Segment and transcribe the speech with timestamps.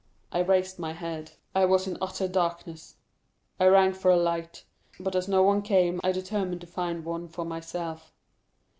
[0.31, 2.95] I raised my head; I was in utter darkness.
[3.59, 4.65] I rang for a light,
[4.99, 8.11] but, as no one came, I determined to find one for myself.